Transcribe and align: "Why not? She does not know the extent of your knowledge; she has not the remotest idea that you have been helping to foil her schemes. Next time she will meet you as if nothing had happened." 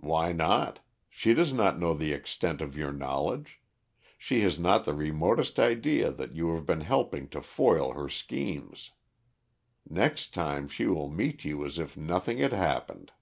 "Why 0.00 0.32
not? 0.32 0.78
She 1.10 1.34
does 1.34 1.52
not 1.52 1.78
know 1.78 1.92
the 1.92 2.14
extent 2.14 2.62
of 2.62 2.78
your 2.78 2.92
knowledge; 2.94 3.60
she 4.16 4.40
has 4.40 4.58
not 4.58 4.86
the 4.86 4.94
remotest 4.94 5.58
idea 5.60 6.10
that 6.12 6.34
you 6.34 6.54
have 6.54 6.64
been 6.64 6.80
helping 6.80 7.28
to 7.28 7.42
foil 7.42 7.92
her 7.92 8.08
schemes. 8.08 8.92
Next 9.86 10.32
time 10.32 10.66
she 10.66 10.86
will 10.86 11.10
meet 11.10 11.44
you 11.44 11.62
as 11.62 11.78
if 11.78 11.94
nothing 11.94 12.38
had 12.38 12.54
happened." 12.54 13.12